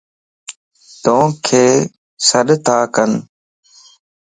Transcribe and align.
توک 1.03 1.45
سڏتاڪن 2.27 3.11